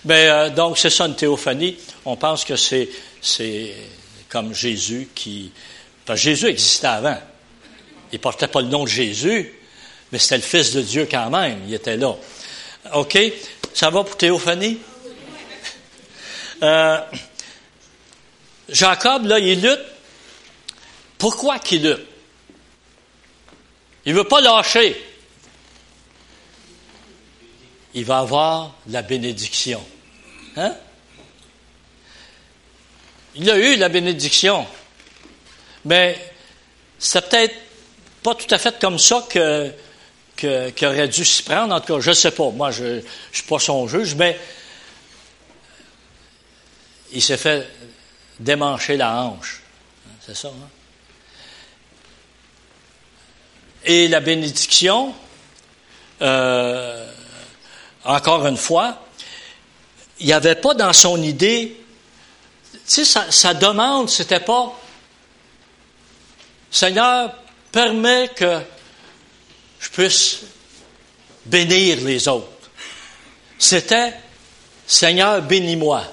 [0.03, 1.77] Mais euh, donc, c'est ça une théophanie.
[2.03, 2.89] On pense que c'est,
[3.21, 3.73] c'est
[4.27, 5.49] comme Jésus qui.
[6.05, 7.17] Parce que Jésus existait avant.
[8.12, 9.53] Il ne portait pas le nom de Jésus,
[10.12, 11.62] mais c'était le Fils de Dieu quand même.
[11.69, 12.13] Il était là.
[12.95, 13.17] OK?
[13.73, 14.77] Ça va pour théophanie?
[16.62, 16.99] Euh,
[18.67, 19.79] Jacob, là, il lutte.
[21.17, 22.08] Pourquoi qu'il lutte?
[24.09, 24.99] Il ne veut pas lâcher.
[27.93, 29.85] Il va avoir la bénédiction.
[30.55, 30.73] Hein?
[33.35, 34.65] Il a eu la bénédiction.
[35.85, 36.17] Mais
[36.97, 37.53] c'est peut-être
[38.23, 39.71] pas tout à fait comme ça que,
[40.35, 41.75] qu'il aurait dû s'y prendre.
[41.75, 42.49] En tout cas, je ne sais pas.
[42.49, 44.39] Moi, je ne suis pas son juge, mais
[47.11, 47.69] il s'est fait
[48.39, 49.61] démancher la hanche.
[50.25, 50.78] C'est ça, hein?
[53.91, 55.15] Et la bénédiction,
[56.21, 57.12] euh,
[58.06, 59.02] encore une fois,
[60.19, 61.75] il n'y avait pas dans son idée,
[62.71, 64.80] tu sais, sa, sa demande, c'était pas,
[66.69, 67.34] Seigneur,
[67.71, 68.60] permets que
[69.80, 70.41] je puisse
[71.47, 72.69] bénir les autres.
[73.58, 74.13] C'était,
[74.86, 76.04] Seigneur, bénis-moi.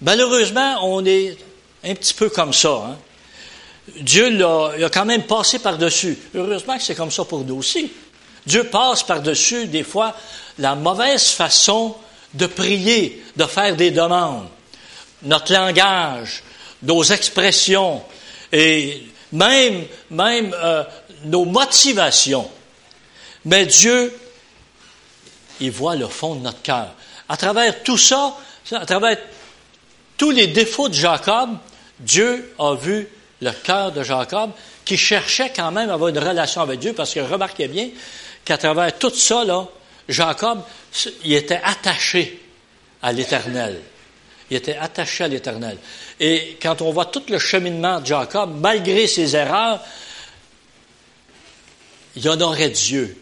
[0.00, 1.36] Malheureusement, on est
[1.84, 2.70] un petit peu comme ça.
[2.70, 2.98] Hein?
[4.00, 6.18] Dieu l'a, a quand même passé par-dessus.
[6.34, 7.92] Heureusement que c'est comme ça pour nous aussi.
[8.46, 10.14] Dieu passe par-dessus, des fois,
[10.58, 11.94] la mauvaise façon
[12.34, 14.48] de prier, de faire des demandes.
[15.22, 16.42] Notre langage,
[16.82, 18.02] nos expressions
[18.52, 20.84] et même, même euh,
[21.24, 22.50] nos motivations.
[23.44, 24.16] Mais Dieu,
[25.60, 26.94] il voit le fond de notre cœur.
[27.28, 28.36] À travers tout ça,
[28.72, 29.16] à travers
[30.16, 31.50] tous les défauts de Jacob,
[32.00, 33.08] Dieu a vu
[33.44, 34.50] le cœur de Jacob,
[34.84, 37.90] qui cherchait quand même à avoir une relation avec Dieu, parce que remarquez bien
[38.44, 39.44] qu'à travers tout ça,
[40.08, 40.62] Jacob,
[41.24, 42.40] il était attaché
[43.02, 43.80] à l'Éternel.
[44.50, 45.78] Il était attaché à l'Éternel.
[46.20, 49.80] Et quand on voit tout le cheminement de Jacob, malgré ses erreurs,
[52.16, 53.16] il honorait Dieu.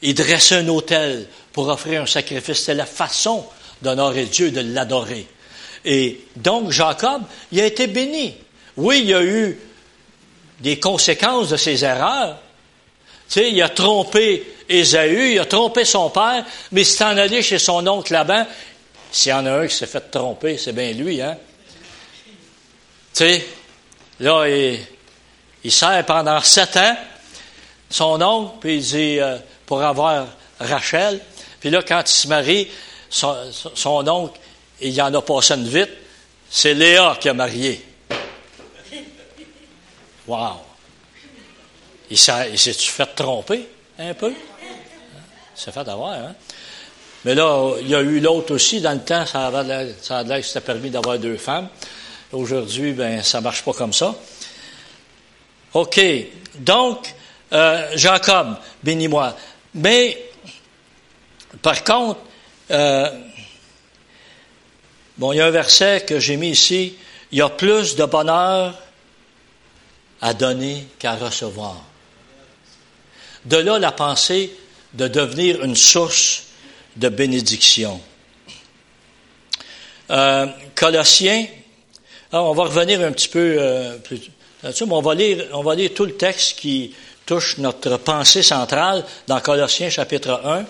[0.00, 2.64] Il dressait un autel pour offrir un sacrifice.
[2.64, 3.44] C'est la façon
[3.82, 5.26] d'honorer Dieu, de l'adorer.
[5.84, 8.34] Et donc, Jacob, il a été béni.
[8.78, 9.58] Oui, il y a eu
[10.60, 12.36] des conséquences de ses erreurs.
[13.28, 17.58] Tu il a trompé Ésaü, il a trompé son père, mais s'est en allé chez
[17.58, 18.46] son oncle Laban.
[19.10, 21.36] S'il y en a un qui s'est fait tromper, c'est bien lui, hein?
[23.12, 23.46] Tu sais,
[24.20, 24.78] là, il,
[25.64, 26.96] il sert pendant sept ans
[27.90, 30.28] son oncle, puis il dit, euh, pour avoir
[30.60, 31.20] Rachel.
[31.58, 32.68] Puis là, quand il se marie,
[33.10, 33.34] son,
[33.74, 34.38] son oncle,
[34.80, 35.90] il en a passé une vite,
[36.48, 37.87] c'est Léa qui a marié.
[40.28, 40.60] Wow!
[42.10, 43.66] Il s'est-tu fait tromper
[43.98, 44.30] un peu?
[44.30, 46.34] Il s'est fait avoir, hein?
[47.24, 48.80] Mais là, il y a eu l'autre aussi.
[48.80, 49.62] Dans le temps, ça a
[50.22, 51.68] l'air que c'était permis d'avoir deux femmes.
[52.32, 54.14] Aujourd'hui, ben, ça marche pas comme ça.
[55.74, 56.00] OK.
[56.56, 57.14] Donc,
[57.52, 59.34] euh, Jacob, bénis-moi.
[59.74, 60.30] Mais,
[61.60, 62.20] par contre,
[62.70, 63.10] euh,
[65.16, 66.94] bon, il y a un verset que j'ai mis ici.
[67.32, 68.74] Il y a plus de bonheur
[70.20, 71.82] à donner qu'à recevoir.
[73.44, 74.52] De là la pensée
[74.94, 76.44] de devenir une source
[76.96, 78.00] de bénédiction.
[80.10, 81.46] Euh, Colossiens,
[82.32, 84.20] ah, on va revenir un petit peu euh, plus
[84.62, 86.94] là-dessus, mais on va, lire, on va lire tout le texte qui
[87.26, 90.64] touche notre pensée centrale dans Colossiens chapitre 1.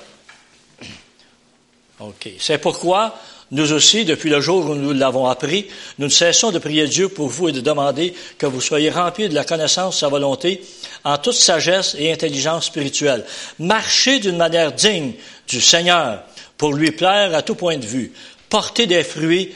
[2.00, 2.30] OK.
[2.38, 3.18] C'est pourquoi
[3.50, 5.66] nous aussi, depuis le jour où nous l'avons appris,
[5.98, 9.30] nous ne cessons de prier Dieu pour vous et de demander que vous soyez remplis
[9.30, 10.62] de la connaissance de sa volonté
[11.04, 13.24] en toute sagesse et intelligence spirituelle.
[13.58, 15.14] Marchez d'une manière digne
[15.46, 16.22] du Seigneur
[16.58, 18.12] pour lui plaire à tout point de vue.
[18.50, 19.54] Portez des fruits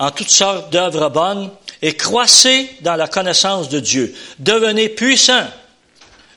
[0.00, 4.14] en toutes sortes d'œuvres bonnes et croissez dans la connaissance de Dieu.
[4.40, 5.46] Devenez puissants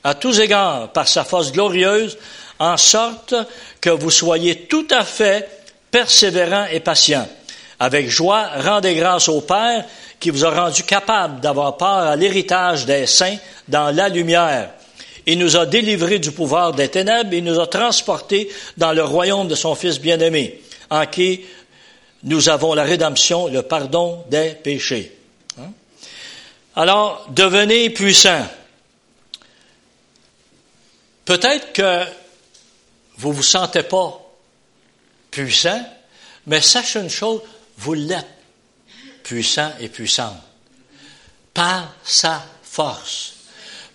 [0.03, 2.17] à tous égards par sa force glorieuse,
[2.59, 3.33] en sorte
[3.79, 5.60] que vous soyez tout à fait
[5.91, 7.27] persévérants et patients.
[7.79, 9.85] Avec joie, rendez grâce au Père
[10.19, 14.71] qui vous a rendu capable d'avoir part à l'héritage des saints dans la lumière.
[15.25, 19.47] Il nous a délivrés du pouvoir des ténèbres et nous a transportés dans le royaume
[19.47, 21.41] de son Fils bien-aimé, en qui
[22.23, 25.17] nous avons la rédemption, le pardon des péchés.
[25.59, 25.71] Hein?
[26.75, 28.47] Alors, devenez puissants.
[31.25, 32.03] Peut-être que
[33.17, 34.20] vous vous sentez pas
[35.31, 35.83] puissant,
[36.45, 37.41] mais sachez une chose,
[37.77, 38.27] vous l'êtes
[39.23, 40.37] puissant et puissante
[41.53, 43.33] par sa force.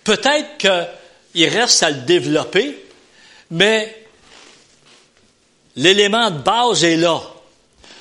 [0.03, 2.85] Peut-être qu'il reste à le développer,
[3.51, 4.05] mais
[5.75, 7.21] l'élément de base est là.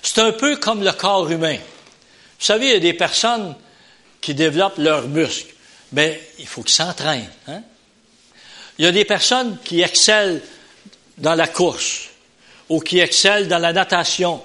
[0.03, 1.57] C'est un peu comme le corps humain.
[1.57, 3.55] Vous savez, il y a des personnes
[4.20, 5.55] qui développent leurs muscles,
[5.92, 7.31] mais il faut qu'ils s'entraînent.
[7.49, 7.62] Hein?
[8.79, 10.40] Il y a des personnes qui excellent
[11.18, 12.09] dans la course
[12.68, 14.42] ou qui excellent dans la natation,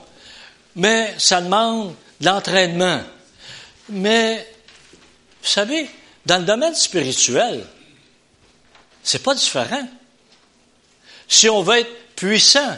[0.75, 3.01] mais ça demande de l'entraînement.
[3.89, 4.47] Mais,
[5.41, 5.89] vous savez,
[6.25, 7.65] dans le domaine spirituel,
[9.03, 9.87] c'est pas différent.
[11.27, 12.77] Si on veut être puissant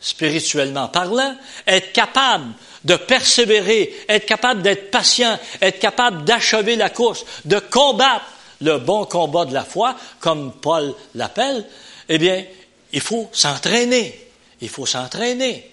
[0.00, 1.34] spirituellement parlant,
[1.66, 2.52] être capable
[2.84, 8.24] de persévérer, être capable d'être patient, être capable d'achever la course, de combattre
[8.60, 11.64] le bon combat de la foi, comme Paul l'appelle,
[12.08, 12.44] eh bien,
[12.92, 14.25] il faut s'entraîner.
[14.60, 15.70] Il faut s'entraîner.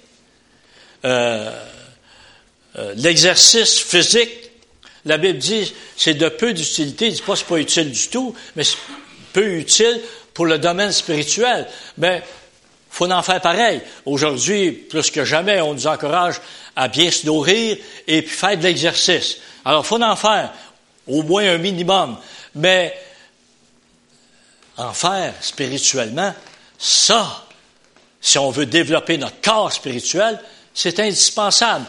[1.06, 1.52] Euh,
[2.78, 4.52] euh, l'exercice physique,
[5.06, 7.08] la Bible dit, c'est de peu d'utilité.
[7.08, 8.78] Il dit pas c'est pas utile du tout, mais c'est
[9.34, 10.02] peu utile
[10.34, 11.67] pour le domaine spirituel.
[11.98, 12.24] Mais
[12.89, 13.82] faut en faire pareil.
[14.06, 16.36] Aujourd'hui, plus que jamais, on nous encourage
[16.76, 19.38] à bien se nourrir et puis faire de l'exercice.
[19.65, 20.52] Alors, faut en faire
[21.08, 22.17] au moins un minimum.
[22.56, 22.96] Mais
[24.78, 26.34] en faire spirituellement,
[26.78, 27.42] ça,
[28.23, 30.39] si on veut développer notre corps spirituel,
[30.73, 31.86] c'est indispensable.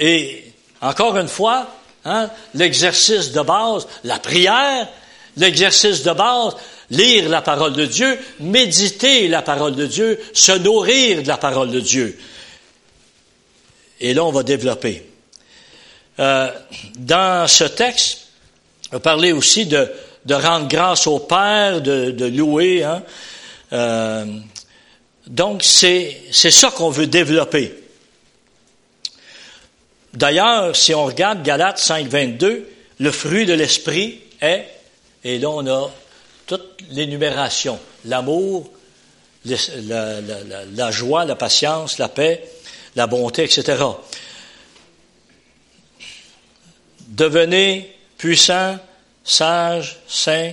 [0.00, 4.88] Et encore une fois, hein, l'exercice de base, la prière,
[5.36, 6.56] l'exercice de base,
[6.90, 11.70] lire la parole de Dieu, méditer la parole de Dieu, se nourrir de la parole
[11.70, 12.18] de Dieu.
[14.00, 15.06] Et là, on va développer.
[16.18, 16.50] Euh,
[16.98, 18.26] dans ce texte,
[18.92, 19.88] on parler aussi de,
[20.24, 22.82] de rendre grâce au Père, de, de louer.
[22.82, 23.04] Hein.
[23.72, 24.24] Euh,
[25.30, 27.72] donc, c'est ça qu'on veut développer.
[30.12, 34.66] D'ailleurs, si on regarde Galates 5, 22, le fruit de l'esprit est,
[35.22, 35.88] et là on a
[36.46, 38.68] toute l'énumération, l'amour,
[39.44, 42.44] la, joie, la patience, la paix,
[42.96, 43.84] la bonté, etc.
[47.06, 48.78] Devenez puissant,
[49.22, 50.52] sage, saint,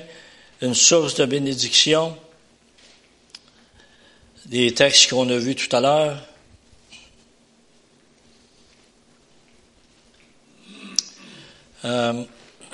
[0.62, 2.16] une source de bénédiction.
[4.47, 6.23] Des textes qu'on a vus tout à l'heure.
[11.83, 12.23] Euh.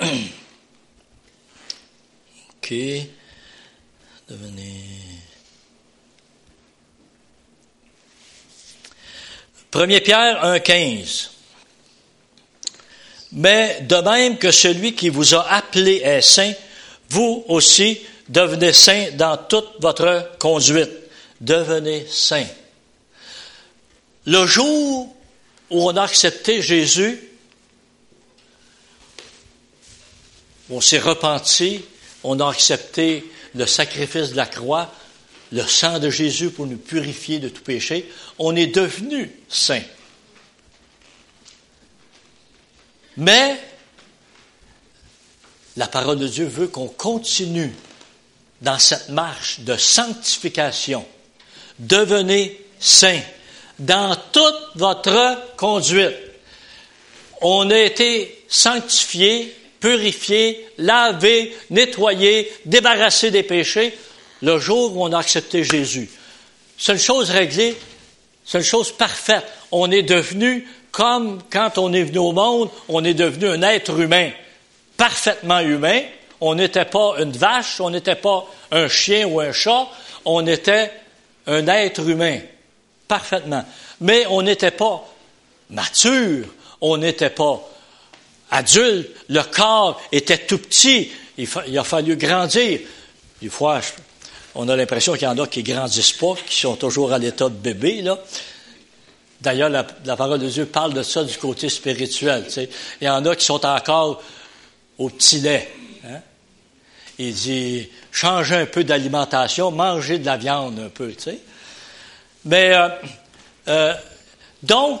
[4.28, 4.86] Devenez.
[9.74, 11.28] 1 Pierre 1,15.
[13.32, 16.52] Mais de même que celui qui vous a appelé est saint,
[17.10, 21.03] vous aussi devenez saint dans toute votre conduite.
[21.40, 22.46] Devenez saint.
[24.26, 25.14] Le jour
[25.70, 27.20] où on a accepté Jésus,
[30.70, 31.84] on s'est repenti,
[32.22, 34.92] on a accepté le sacrifice de la croix,
[35.52, 39.82] le sang de Jésus pour nous purifier de tout péché, on est devenu saint.
[43.16, 43.60] Mais
[45.76, 47.72] la parole de Dieu veut qu'on continue
[48.62, 51.06] dans cette marche de sanctification.
[51.78, 53.20] Devenez saint
[53.78, 56.14] dans toute votre conduite.
[57.40, 59.54] On a été sanctifié
[59.84, 63.92] purifié, lavé, nettoyé, débarrassé des péchés
[64.40, 66.08] le jour où on a accepté Jésus.
[66.78, 67.76] C'est une chose réglée,
[68.46, 69.44] c'est une chose parfaite.
[69.70, 74.00] On est devenu comme quand on est venu au monde, on est devenu un être
[74.00, 74.30] humain,
[74.96, 76.00] parfaitement humain.
[76.40, 79.86] On n'était pas une vache, on n'était pas un chien ou un chat,
[80.24, 80.92] on était
[81.46, 82.40] un être humain,
[83.08, 83.64] parfaitement.
[84.00, 85.06] Mais on n'était pas
[85.70, 86.46] mature,
[86.80, 87.60] on n'était pas
[88.50, 91.10] adulte, le corps était tout petit.
[91.36, 92.80] Il, a fallu grandir.
[93.42, 93.80] Des fois,
[94.54, 97.18] on a l'impression qu'il y en a qui ne grandissent pas, qui sont toujours à
[97.18, 98.02] l'état de bébé.
[98.02, 98.18] Là.
[99.40, 99.84] D'ailleurs, la,
[100.16, 102.46] parole de Dieu parle de ça du côté spirituel.
[103.00, 104.22] Il y en a qui sont encore
[104.96, 105.70] au petit lait.
[106.06, 106.20] Hein.
[107.18, 111.14] Il dit, changez un peu d'alimentation, mangez de la viande un peu.
[112.44, 112.88] Mais euh,
[113.68, 113.94] euh,
[114.62, 115.00] donc,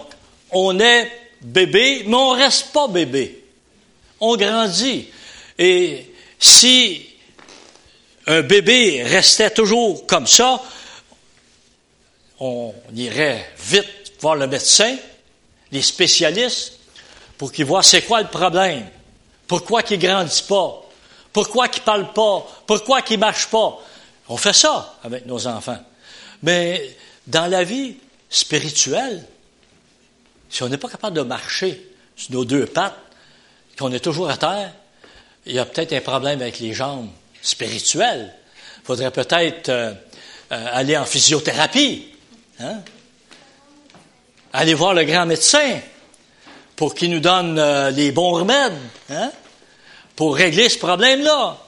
[0.50, 1.10] on est
[1.40, 3.44] bébé, mais on reste pas bébé.
[4.20, 5.08] On grandit.
[5.58, 7.06] Et si
[8.26, 10.62] un bébé restait toujours comme ça,
[12.40, 14.96] on irait vite voir le médecin,
[15.72, 16.78] les spécialistes,
[17.36, 18.86] pour qu'ils voient c'est quoi le problème,
[19.46, 20.83] pourquoi il ne grandit pas,
[21.34, 23.78] pourquoi il ne parle pas, pourquoi il ne marche pas?
[24.28, 25.82] On fait ça avec nos enfants.
[26.44, 27.96] Mais dans la vie
[28.30, 29.22] spirituelle,
[30.48, 32.94] si on n'est pas capable de marcher sur nos deux pattes,
[33.76, 34.72] qu'on est toujours à terre,
[35.44, 37.10] il y a peut-être un problème avec les jambes
[37.42, 38.32] spirituelles.
[38.82, 39.92] Il faudrait peut-être euh,
[40.52, 42.14] euh, aller en physiothérapie.
[42.60, 42.80] Hein?
[44.52, 45.80] Aller voir le grand médecin
[46.76, 48.78] pour qu'il nous donne euh, les bons remèdes
[49.10, 49.32] hein?
[50.16, 51.58] Pour régler ce problème-là.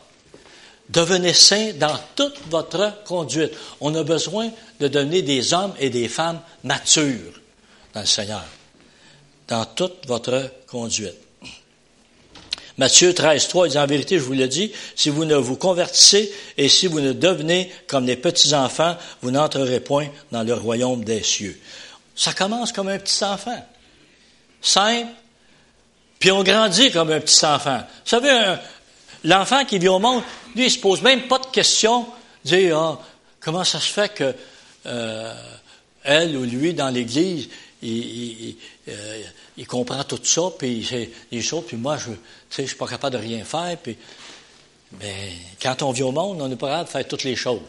[0.88, 3.52] Devenez saints dans toute votre conduite.
[3.80, 7.40] On a besoin de donner des hommes et des femmes matures
[7.92, 8.44] dans le Seigneur,
[9.48, 11.16] dans toute votre conduite.
[12.78, 15.56] Matthieu 13, 3, il dit en vérité, je vous le dis, si vous ne vous
[15.56, 21.02] convertissez et si vous ne devenez comme les petits-enfants, vous n'entrerez point dans le royaume
[21.02, 21.58] des cieux.
[22.14, 23.66] Ça commence comme un petit enfant.
[24.60, 25.08] Simple.
[26.18, 27.78] Puis on grandit comme un petit enfant.
[27.78, 28.56] Vous savez,
[29.24, 30.22] l'enfant qui vit au monde,
[30.54, 32.06] lui, il se pose même pas de questions.
[32.44, 32.98] Dit, ah,
[33.40, 34.34] comment ça se fait que
[34.86, 35.34] euh,
[36.04, 37.48] elle ou lui, dans l'Église,
[37.82, 38.56] il,
[38.88, 39.22] euh,
[39.56, 42.10] il, comprend tout ça, puis il les choses, puis moi, je
[42.62, 43.76] ne suis pas capable de rien faire.
[43.82, 43.96] Puis,
[45.00, 47.60] mais quand on vit au monde, on n'est pas capable de faire toutes les choses.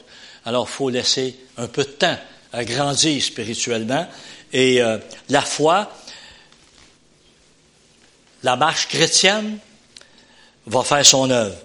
[0.45, 2.17] Alors, il faut laisser un peu de temps
[2.53, 4.07] à grandir spirituellement.
[4.53, 4.97] Et euh,
[5.29, 5.91] la foi,
[8.43, 9.59] la marche chrétienne,
[10.67, 11.55] va faire son œuvre.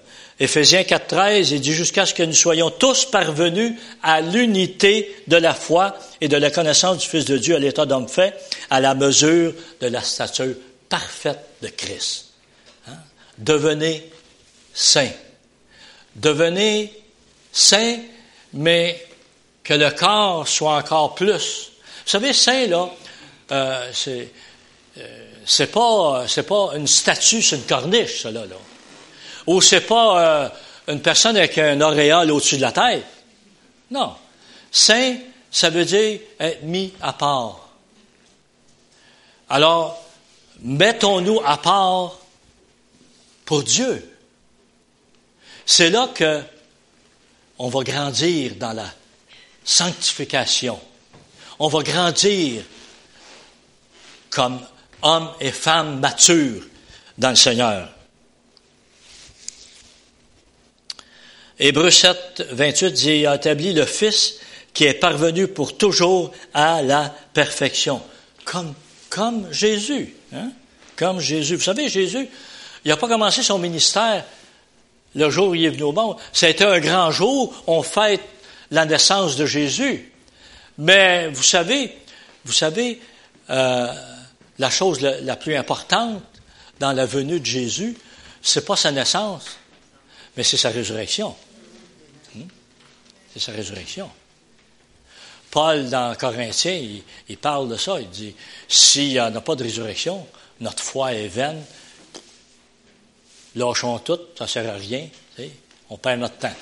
[0.40, 5.54] Éphésiens 4.13, il dit jusqu'à ce que nous soyons tous parvenus à l'unité de la
[5.54, 8.34] foi et de la connaissance du Fils de Dieu à l'état d'homme fait,
[8.70, 10.54] à la mesure de la stature
[10.88, 12.30] parfaite de Christ.
[12.88, 12.96] Hein?
[13.38, 14.10] Devenez
[14.72, 15.12] saints.
[16.16, 16.92] Devenez
[17.52, 17.98] saints,
[18.54, 19.06] mais
[19.62, 21.72] que le corps soit encore plus.
[22.04, 22.90] Vous savez, saint, là,
[23.52, 24.28] euh, c'est,
[24.98, 28.32] euh, c'est pas, c'est pas une statue sur une corniche, là.
[28.32, 28.56] là.
[29.46, 30.48] Ou c'est pas euh,
[30.88, 33.04] une personne avec un auréole au-dessus de la tête.
[33.90, 34.14] Non.
[34.70, 35.16] Saint,
[35.50, 37.68] ça veut dire être mis à part.
[39.48, 40.02] Alors,
[40.60, 42.18] mettons-nous à part
[43.44, 44.08] pour Dieu.
[45.66, 46.42] C'est là que
[47.58, 48.86] on va grandir dans la
[49.64, 50.80] sanctification.
[51.58, 52.64] On va grandir
[54.30, 54.58] comme
[55.02, 56.62] hommes et femmes matures
[57.18, 57.88] dans le Seigneur.
[61.58, 64.40] Hébreu 7, 28 dit, il a établi le Fils
[64.74, 68.02] qui est parvenu pour toujours à la perfection.
[68.44, 68.74] Comme,
[69.10, 70.14] comme Jésus.
[70.34, 70.50] Hein?
[70.96, 71.56] Comme Jésus.
[71.56, 72.28] Vous savez, Jésus,
[72.84, 74.24] il n'a pas commencé son ministère
[75.14, 76.16] le jour où il est venu au monde.
[76.32, 77.62] C'était un grand jour.
[77.66, 78.22] On fête
[78.70, 80.10] la naissance de Jésus.
[80.78, 81.96] Mais vous savez,
[82.44, 83.00] vous savez,
[83.50, 83.92] euh,
[84.62, 86.22] la chose la, plus importante
[86.78, 87.96] dans la venue de Jésus,
[88.40, 89.58] c'est pas sa naissance,
[90.36, 91.34] mais c'est sa résurrection
[93.32, 94.10] c'est sa résurrection.
[95.50, 96.80] Paul, dans Corinthiens,
[97.28, 98.00] il, parle de ça.
[98.00, 98.34] Il dit,
[98.68, 100.26] s'il n'y en a pas de résurrection,
[100.60, 101.62] notre foi est vaine.
[103.56, 105.08] Lâchons tout, ça ne sert à rien.
[105.90, 106.54] On perd notre temps.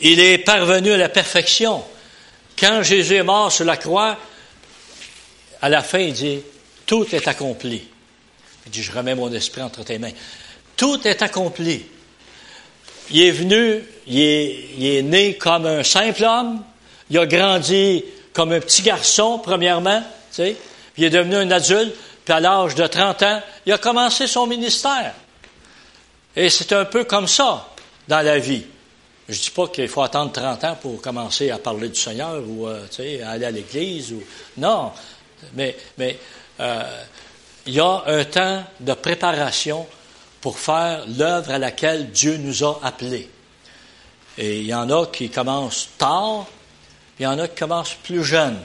[0.00, 1.84] Il est parvenu à la perfection.
[2.58, 4.18] Quand Jésus est mort sur la croix,
[5.62, 6.40] à la fin, il dit,
[6.86, 7.82] tout est accompli.
[8.66, 10.12] Il dit, je remets mon esprit entre tes mains.
[10.76, 11.86] Tout est accompli.
[13.10, 16.62] Il est venu, il est, né comme un simple homme,
[17.10, 20.02] il a grandi comme un petit garçon, premièrement,
[20.34, 20.56] puis
[20.96, 21.94] il est devenu un adulte,
[22.24, 25.14] puis à l'âge de 30 ans, il a commencé son ministère.
[26.34, 27.68] Et c'est un peu comme ça
[28.08, 28.64] dans la vie.
[29.28, 32.42] Je ne dis pas qu'il faut attendre 30 ans pour commencer à parler du Seigneur
[32.46, 34.12] ou euh, sais, aller à l'église.
[34.12, 34.22] Ou...
[34.56, 34.92] Non,
[35.54, 35.76] mais,
[36.60, 37.04] euh,
[37.66, 39.86] il y a un temps de préparation
[40.40, 43.30] pour faire l'œuvre à laquelle Dieu nous a appelés.
[44.38, 46.46] Et il y en a qui commencent tard,
[47.18, 48.58] il y en a qui commencent plus jeunes.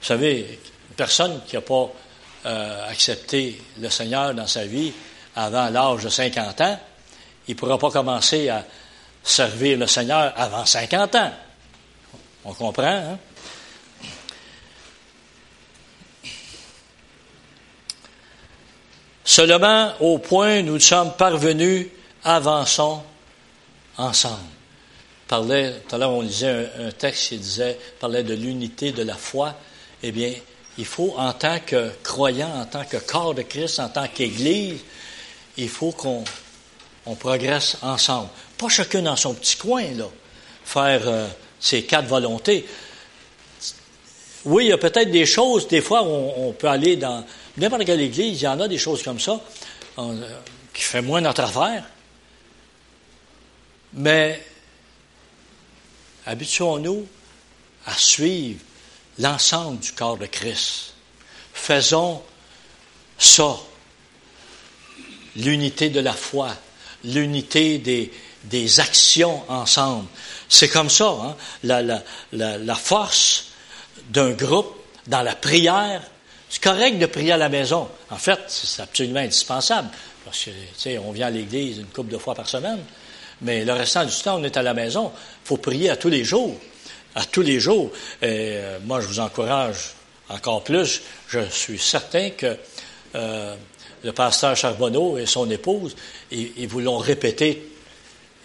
[0.00, 0.58] Vous savez,
[0.88, 1.88] une personne qui n'a pas
[2.46, 4.92] euh, accepté le Seigneur dans sa vie
[5.36, 6.80] avant l'âge de 50 ans,
[7.48, 8.64] il ne pourra pas commencer à
[9.22, 11.32] servir le Seigneur avant 50 ans.
[12.44, 13.18] On comprend, hein?
[19.26, 21.88] Seulement au point où nous sommes parvenus,
[22.22, 23.02] avançons
[23.98, 24.38] ensemble.
[25.26, 29.16] Parlait, tout à l'heure on lisait un, texte qui disait, parlait de l'unité de la
[29.16, 29.56] foi.
[30.04, 30.32] Eh bien,
[30.78, 34.78] il faut, en tant que croyant, en tant que corps de Christ, en tant qu'Église,
[35.56, 36.22] il faut qu'on
[37.04, 38.28] on progresse ensemble.
[38.56, 40.06] Pas chacun dans son petit coin, là,
[40.64, 41.26] faire euh,
[41.58, 42.64] ses quatre volontés.
[44.46, 47.24] Oui, il y a peut-être des choses, des fois, on, on peut aller dans
[47.56, 49.40] n'importe quelle église, il y en a des choses comme ça,
[49.98, 50.28] euh,
[50.72, 51.84] qui fait moins notre affaire.
[53.94, 54.40] Mais
[56.26, 57.06] habituons-nous
[57.86, 58.60] à suivre
[59.18, 60.94] l'ensemble du corps de Christ.
[61.52, 62.22] Faisons
[63.18, 63.56] ça,
[65.34, 66.50] l'unité de la foi,
[67.02, 70.06] l'unité des, actions ensemble.
[70.48, 71.36] C'est comme ça, hein?
[72.32, 73.46] la force
[74.10, 74.74] d'un groupe
[75.06, 76.02] dans la prière.
[76.48, 77.88] C'est correct de prier à la maison.
[78.10, 79.88] En fait, c'est absolument indispensable.
[80.24, 82.80] Parce que, on vient à l'église une couple de fois par semaine.
[83.42, 85.12] Mais le restant du temps, on est à la maison.
[85.14, 86.56] Il faut prier à tous les jours.
[87.14, 87.90] À tous les jours.
[88.22, 88.26] Et
[88.56, 89.94] euh, moi, je vous encourage
[90.28, 91.02] encore plus.
[91.28, 92.56] Je suis certain que
[93.14, 93.54] euh,
[94.02, 95.96] le pasteur Charbonneau et son épouse,
[96.30, 97.70] ils, ils vous l'ont répété,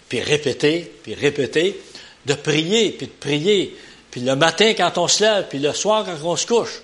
[0.08, 1.80] puis répété, puis répété,
[2.26, 3.76] de prier, puis de prier
[4.12, 6.82] puis le matin quand on se lève, puis le soir quand on se couche.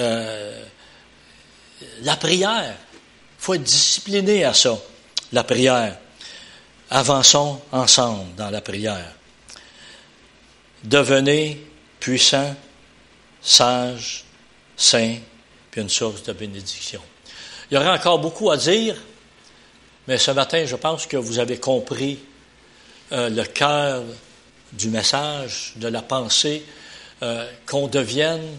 [0.00, 0.64] Euh,
[2.02, 4.76] la prière, il faut être discipliné à ça,
[5.32, 5.96] la prière.
[6.90, 9.12] Avançons ensemble dans la prière.
[10.82, 11.64] Devenez
[12.00, 12.56] puissants,
[13.40, 14.24] sages,
[14.76, 15.18] saints,
[15.70, 17.00] puis une source de bénédiction.
[17.70, 18.96] Il y aurait encore beaucoup à dire,
[20.08, 22.18] mais ce matin, je pense que vous avez compris
[23.12, 24.02] euh, le cœur
[24.78, 26.64] du message, de la pensée,
[27.22, 28.58] euh, qu'on devienne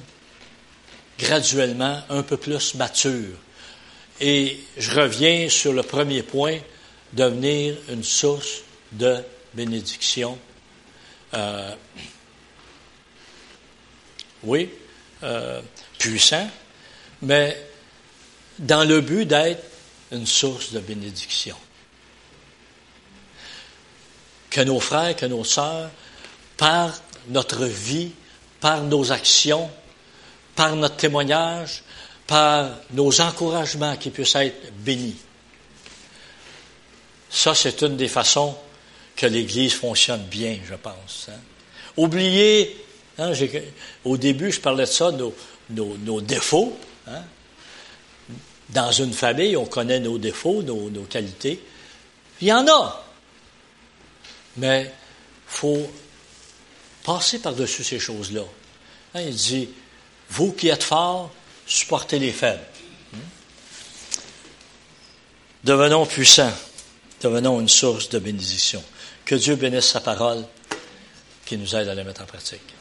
[1.20, 3.38] graduellement un peu plus mature.
[4.20, 6.58] Et je reviens sur le premier point,
[7.14, 8.62] devenir une source
[8.92, 9.18] de
[9.54, 10.38] bénédiction.
[11.34, 11.76] Euh,
[14.44, 14.70] oui,
[15.24, 15.62] euh,
[15.98, 16.50] puissant,
[17.22, 17.58] mais
[18.60, 19.64] dans le but d'être
[20.12, 21.58] une source de bénédiction.
[24.50, 25.90] Que nos frères, que nos sœurs
[26.58, 26.94] par
[27.28, 28.12] notre vie,
[28.60, 29.70] par nos actions,
[30.56, 31.84] par notre témoignage,
[32.28, 35.18] par nos encouragements qui puissent être bénis.
[37.30, 38.56] Ça, c'est une des façons
[39.16, 41.28] que l'Église fonctionne bien, je pense.
[41.30, 41.40] Hein.
[41.98, 42.84] Oubliez,
[43.18, 43.32] hein,
[44.04, 45.12] au début, je parlais de ça,
[45.70, 46.78] nos, défauts.
[47.08, 47.24] Hein.
[48.70, 51.60] Dans une famille, on connaît nos défauts, nos, nos qualités.
[52.42, 53.06] Il y en a.
[54.58, 54.92] Mais il
[55.48, 55.90] faut
[57.06, 58.42] Passez par-dessus ces choses-là.
[59.14, 59.70] Hein, il dit,
[60.30, 61.32] vous qui êtes forts,
[61.68, 62.66] supportez les faibles.
[63.14, 63.18] Hmm?
[65.64, 66.54] Devenons puissants.
[67.22, 68.84] Devenons une source de bénédiction.
[69.24, 70.44] Que Dieu bénisse sa parole,
[71.46, 72.75] qui nous aide à la mettre en pratique.